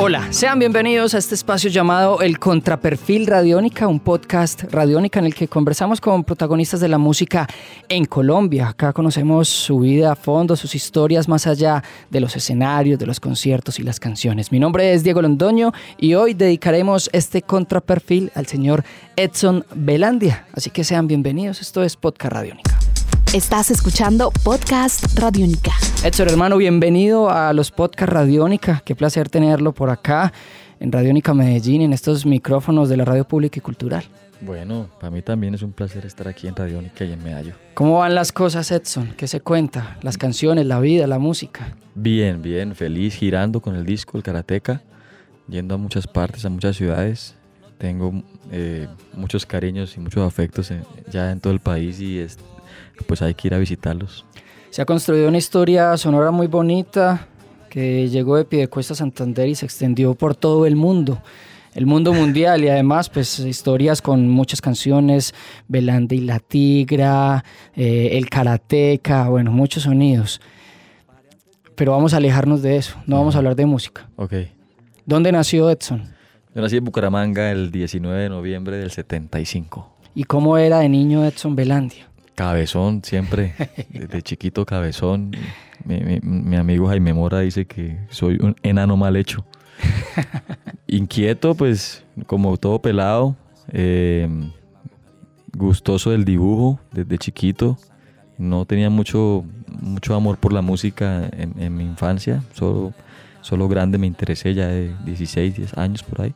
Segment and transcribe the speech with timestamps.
[0.00, 5.34] Hola, sean bienvenidos a este espacio llamado El Contraperfil Radiónica, un podcast radiónica en el
[5.34, 7.48] que conversamos con protagonistas de la música
[7.88, 8.68] en Colombia.
[8.68, 13.18] Acá conocemos su vida a fondo, sus historias más allá de los escenarios, de los
[13.18, 14.52] conciertos y las canciones.
[14.52, 18.84] Mi nombre es Diego Londoño y hoy dedicaremos este contraperfil al señor
[19.16, 20.46] Edson Belandia.
[20.52, 22.77] Así que sean bienvenidos, esto es Podcast Radiónica.
[23.34, 25.72] Estás escuchando Podcast Radiónica.
[26.02, 28.82] Edson, hermano, bienvenido a los Podcast Radiónica.
[28.86, 30.32] Qué placer tenerlo por acá
[30.80, 34.04] en Radiónica Medellín, en estos micrófonos de la radio pública y cultural.
[34.40, 37.52] Bueno, para mí también es un placer estar aquí en Radiónica y en Medallo.
[37.74, 39.12] ¿Cómo van las cosas, Edson?
[39.14, 39.98] ¿Qué se cuenta?
[40.00, 41.76] Las canciones, la vida, la música.
[41.94, 44.80] Bien, bien, feliz, girando con el disco, el Karateca,
[45.48, 47.34] yendo a muchas partes, a muchas ciudades.
[47.76, 50.72] Tengo eh, muchos cariños y muchos afectos
[51.10, 52.38] ya en todo el país y es,
[53.06, 54.24] pues hay que ir a visitarlos.
[54.70, 57.26] Se ha construido una historia sonora muy bonita
[57.68, 61.22] que llegó de Piedecuesta a Santander y se extendió por todo el mundo,
[61.74, 65.34] el mundo mundial y además pues historias con muchas canciones,
[65.68, 67.44] Belanda y la Tigra,
[67.76, 70.40] eh, el Karateca, bueno, muchos sonidos.
[71.74, 74.08] Pero vamos a alejarnos de eso, no vamos a hablar de música.
[74.16, 74.34] Ok.
[75.06, 76.02] ¿Dónde nació Edson?
[76.54, 79.94] Yo nací en Bucaramanga el 19 de noviembre del 75.
[80.14, 82.08] ¿Y cómo era de niño Edson Belandia?
[82.38, 83.52] Cabezón, siempre.
[83.90, 85.32] Desde chiquito cabezón.
[85.84, 89.44] Mi, amigo Jaime Mora dice que soy un enano mal hecho.
[90.86, 93.34] Inquieto, pues, como todo pelado.
[93.72, 94.28] Eh,
[95.52, 97.76] gustoso del dibujo desde chiquito.
[98.38, 102.44] No tenía mucho, mucho amor por la música en, mi infancia.
[102.52, 102.92] Solo,
[103.40, 106.34] solo grande me interesé ya de 16, 10 años por ahí.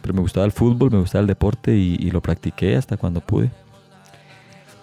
[0.00, 3.50] Pero me gustaba el fútbol, me gustaba el deporte y lo practiqué hasta cuando pude.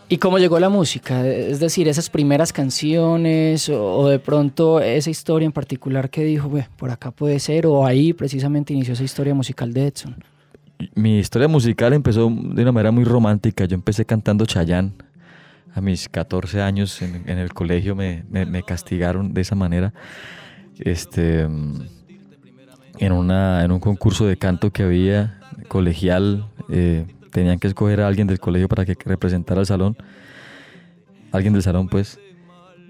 [0.09, 1.25] ¿Y cómo llegó la música?
[1.27, 6.91] Es decir, esas primeras canciones o, de pronto esa historia en particular que dijo, por
[6.91, 10.15] acá puede ser, o ahí precisamente inició esa historia musical de Edson.
[10.95, 13.65] Mi historia musical empezó de una manera muy romántica.
[13.65, 14.93] Yo empecé cantando Chayán.
[15.75, 18.23] A mis 14 años en, el colegio me,
[18.67, 19.93] castigaron de esa manera.
[20.77, 26.45] Este, en, una, en un concurso de canto que había colegial.
[26.69, 29.97] Eh, tenían que escoger a alguien del colegio para que representara al salón.
[31.31, 32.19] Alguien del salón, pues.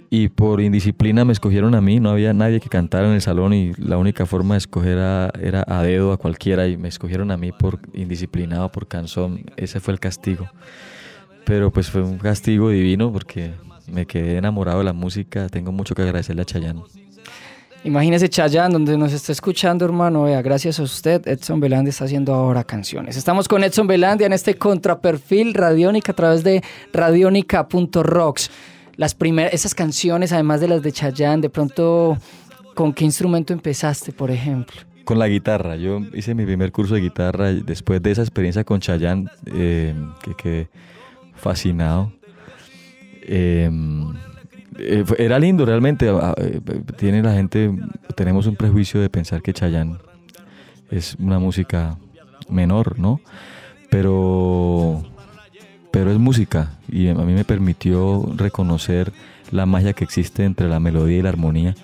[0.09, 3.51] Y por indisciplina me escogieron a mí, no había nadie que cantara en el salón
[3.53, 7.37] y la única forma de escoger era a dedo a cualquiera y me escogieron a
[7.37, 9.43] mí por indisciplinado, por canción.
[9.57, 10.47] Ese fue el castigo.
[11.45, 13.53] Pero pues fue un castigo divino porque
[13.87, 15.49] me quedé enamorado de la música.
[15.49, 16.83] Tengo mucho que agradecerle a Chayanne.
[17.85, 20.23] Imagínese Chayán, donde nos está escuchando, hermano.
[20.23, 23.17] Vea, gracias a usted, Edson Belandia está haciendo ahora canciones.
[23.17, 28.49] Estamos con Edson Belandia en este contraperfil radiónica a través de radionica.rocks.
[28.95, 32.17] Las primeras, esas canciones, además de las de Chayán, de pronto,
[32.73, 34.79] ¿con qué instrumento empezaste, por ejemplo?
[35.03, 35.75] Con la guitarra.
[35.75, 40.35] Yo hice mi primer curso de guitarra después de esa experiencia con Chayán, eh, que
[40.35, 40.69] quedé
[41.35, 42.13] fascinado.
[43.23, 43.69] Eh,
[44.77, 46.09] eh, era lindo realmente.
[46.09, 46.61] Ah, eh,
[46.97, 47.71] tiene la gente,
[48.15, 49.97] tenemos un prejuicio de pensar que Chayanne
[50.89, 51.97] es una música
[52.49, 53.19] menor, ¿no?
[53.89, 55.03] Pero,
[55.91, 59.13] pero es música y a mí me permitió reconocer
[59.51, 61.75] la magia que existe entre la melodía y la armonía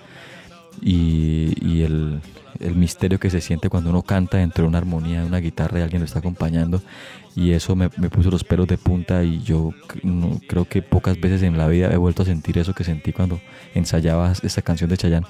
[0.80, 2.20] y, el,
[2.60, 5.78] el, misterio que se siente cuando uno canta dentro de una armonía, de una guitarra
[5.78, 6.82] y alguien lo está acompañando
[7.36, 9.72] y eso me, puso los pelos de punta y yo
[10.48, 13.40] creo que pocas veces en la vida he vuelto a sentir eso que sentí cuando
[13.74, 15.26] ensayaba esta canción de Chayanne.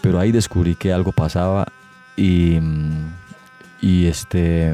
[0.00, 1.66] Pero ahí descubrí que algo pasaba
[2.16, 2.58] y,
[3.80, 4.72] y este,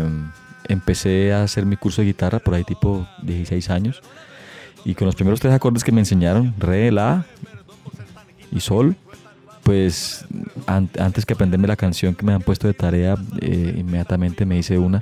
[0.69, 4.03] empecé a hacer mi curso de guitarra por ahí tipo 16 años
[4.85, 7.25] y con los primeros tres acordes que me enseñaron, re, la
[8.51, 8.97] y sol,
[9.63, 10.25] pues
[10.67, 14.79] antes que aprenderme la canción que me han puesto de tarea, eh, inmediatamente me hice
[14.79, 15.01] una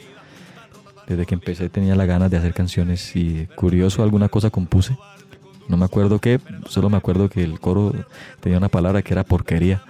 [1.11, 4.97] desde que empecé tenía la ganas de hacer canciones y curioso alguna cosa compuse.
[5.69, 7.93] No me acuerdo qué, solo me acuerdo que el coro
[8.41, 9.83] tenía una palabra que era porquería.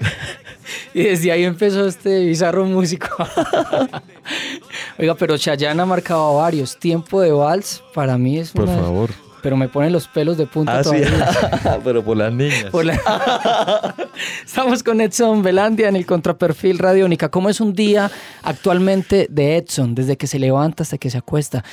[0.94, 3.08] y desde ahí empezó este bizarro músico.
[4.98, 6.76] Oiga, pero Chayanne ha marcado varios.
[6.76, 10.80] Tiempo de vals para mí es Por favor pero me ponen los pelos de punta
[10.80, 11.80] ah, todavía.
[11.84, 12.66] pero por las niñas.
[14.44, 17.30] Estamos con Edson Belandia en el contraperfil Radiónica.
[17.30, 18.10] ¿Cómo es un día
[18.42, 21.64] actualmente de Edson, desde que se levanta hasta que se acuesta?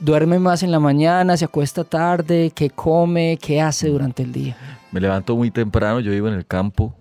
[0.00, 2.50] ¿Duerme más en la mañana, se acuesta tarde?
[2.52, 3.38] ¿Qué come?
[3.40, 4.56] ¿Qué hace durante el día?
[4.90, 6.96] Me levanto muy temprano, yo vivo en el campo,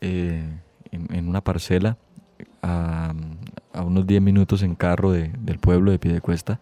[0.00, 0.40] eh,
[0.92, 1.96] en, una parcela,
[2.62, 3.12] a,
[3.72, 6.60] a unos 10 minutos en carro de- del pueblo de Piedecuesta.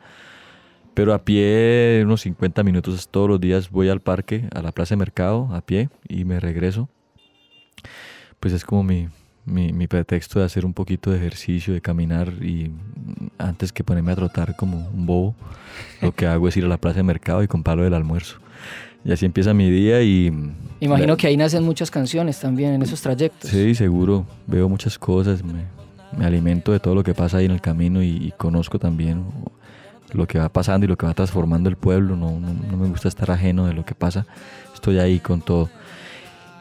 [0.94, 4.94] Pero a pie, unos 50 minutos todos los días voy al parque, a la plaza
[4.94, 6.88] de mercado, a pie, y me regreso.
[8.40, 9.08] Pues es como mi,
[9.44, 12.70] mi, mi pretexto de hacer un poquito de ejercicio, de caminar, y
[13.38, 15.34] antes que ponerme a trotar como un bobo,
[16.02, 18.38] lo que hago es ir a la plaza de mercado y comprarlo del almuerzo.
[19.04, 20.32] Y así empieza mi día y...
[20.80, 23.50] Imagino que ahí nacen muchas canciones también en esos trayectos.
[23.50, 24.26] Sí, seguro.
[24.46, 25.64] Veo muchas cosas, me,
[26.16, 29.24] me alimento de todo lo que pasa ahí en el camino y, y conozco también
[30.12, 32.16] lo que va pasando y lo que va transformando el pueblo.
[32.16, 34.26] No, no, no me gusta estar ajeno de lo que pasa.
[34.74, 35.68] Estoy ahí con todo.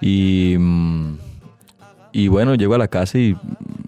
[0.01, 1.17] Y, mm,
[2.11, 3.35] y bueno, llego a la casa y,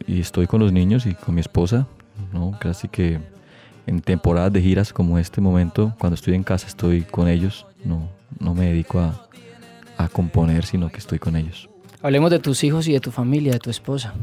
[0.07, 1.87] y estoy con los niños y con mi esposa.
[2.33, 2.57] ¿no?
[2.59, 3.19] Casi que
[3.87, 7.65] en temporadas de giras como este momento, cuando estoy en casa estoy con ellos.
[7.83, 8.09] No,
[8.39, 9.27] no me dedico a,
[9.97, 11.69] a componer, sino que estoy con ellos.
[12.01, 14.13] Hablemos de tus hijos y de tu familia, de tu esposa.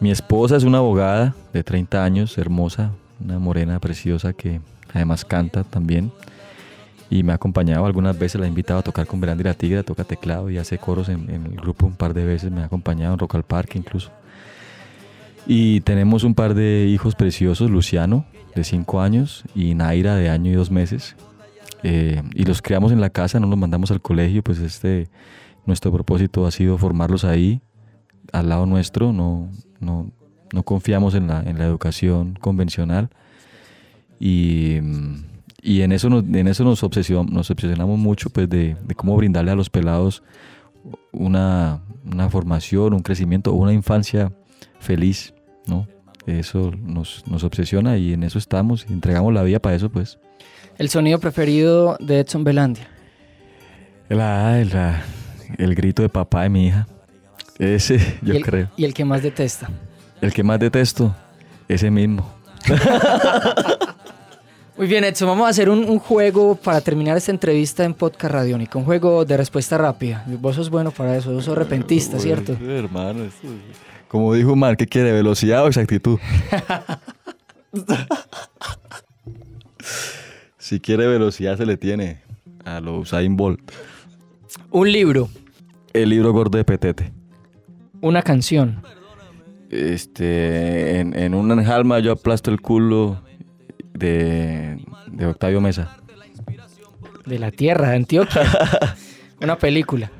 [0.00, 4.60] Mi esposa es una abogada de 30 años, hermosa, una morena preciosa que
[4.92, 6.12] además canta también.
[7.10, 9.82] Y me ha acompañado algunas veces, la he invitado a tocar con Verandi la Tigre,
[9.84, 13.12] toca teclado y hace coros en, el grupo un par de veces, me ha acompañado
[13.12, 13.44] en Rock al
[13.74, 14.10] incluso.
[15.46, 18.24] Y tenemos un par de hijos preciosos, Luciano,
[18.54, 21.16] de 5 años, y Naira, de año y dos meses.
[21.82, 25.10] Eh, y los criamos en la casa, no los mandamos al colegio, pues este,
[25.66, 27.60] nuestro propósito ha sido formarlos ahí,
[28.32, 29.50] al lado nuestro, no,
[29.80, 30.10] no,
[30.54, 33.08] no confiamos en la, en la educación convencional
[34.20, 35.24] y, mm,
[35.62, 39.16] y en eso nos, en eso nos, obsesion- nos obsesionamos mucho pues de, de cómo
[39.16, 40.22] brindarle a los pelados
[41.12, 41.80] una,
[42.10, 44.32] una formación, un crecimiento, una infancia
[44.78, 45.34] feliz,
[45.66, 45.86] ¿no?
[46.26, 50.18] Eso nos, nos obsesiona y en eso estamos y entregamos la vida para eso pues.
[50.78, 52.86] El sonido preferido de Edson Belandia.
[54.08, 55.02] La- la-
[55.58, 56.86] el grito de papá de mi hija,
[57.58, 58.68] ese yo y el, creo.
[58.76, 59.68] Y el que más detesta.
[60.24, 61.14] El que más detesto,
[61.68, 62.32] ese mismo.
[64.78, 68.32] Muy bien, Edson, vamos a hacer un, un juego para terminar esta entrevista en Podcast
[68.32, 68.78] Radiónica.
[68.78, 70.24] Un juego de respuesta rápida.
[70.40, 72.54] Vos sos bueno para eso, vos sos repentista, ¿cierto?
[72.54, 73.78] Pues, hermano, esto es-
[74.08, 75.12] como dijo Mar, ¿qué quiere?
[75.12, 76.18] ¿Velocidad o exactitud?
[80.58, 82.22] si quiere velocidad se le tiene
[82.64, 83.60] a los Usain Bolt.
[84.70, 85.28] Un libro,
[85.92, 87.12] El libro gordo de Petete.
[88.00, 88.82] una canción,
[89.74, 93.20] Este, en, en una enjalma yo aplasto el culo
[93.92, 94.78] de,
[95.10, 95.96] de Octavio Mesa.
[97.26, 98.42] de la tierra, de Antioquia.
[99.42, 100.10] una película,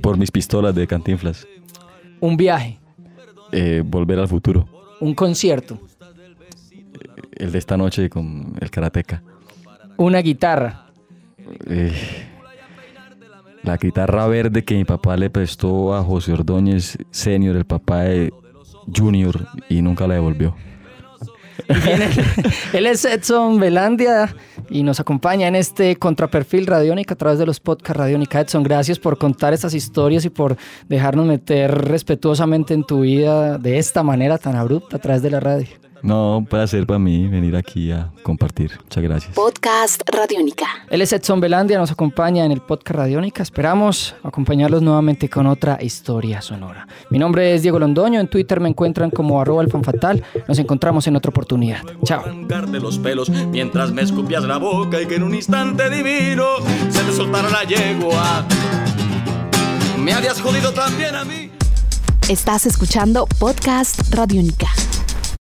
[0.00, 1.46] Por mis pistolas de Cantinflas.
[2.20, 2.78] un viaje,
[3.52, 4.66] Eh, volver al futuro.
[5.00, 5.78] un concierto,
[7.32, 9.22] El de esta noche con el karateca.
[9.98, 10.86] una guitarra,
[11.68, 11.92] Eh,
[13.62, 18.32] la guitarra verde que mi papá le prestó a José Ordóñez Senior, el papá de
[18.94, 20.54] Junior, y nunca la devolvió.
[22.72, 24.34] Él es Edson Belandia
[24.68, 28.40] y nos acompaña en este contraperfil Radiónica a través de los podcasts Radiónica.
[28.40, 30.56] Edson, gracias por contar estas historias y por
[30.88, 35.40] dejarnos meter respetuosamente en tu vida de esta manera tan abrupta a través de la
[35.40, 35.85] radio.
[36.06, 38.70] No, un placer para mí venir aquí a compartir.
[38.80, 39.34] Muchas gracias.
[39.34, 40.66] Podcast Radiónica.
[40.88, 43.42] Él es Edson Belandia, nos acompaña en el podcast Radiónica.
[43.42, 46.86] Esperamos acompañarlos nuevamente con otra historia sonora.
[47.10, 50.22] Mi nombre es Diego Londoño, en Twitter me encuentran como arroba el fanfatal.
[50.46, 51.80] Nos encontramos en otra oportunidad.
[52.04, 52.20] Chao.
[52.20, 56.44] arrancarte los pelos mientras me escupías la boca y que en un instante divino
[56.88, 58.44] se te soltara la yegua.
[59.98, 61.50] Me habías jodido también a mí.
[62.28, 64.68] Estás escuchando Podcast Radiónica.